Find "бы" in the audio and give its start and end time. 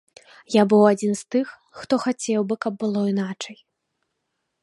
2.51-2.59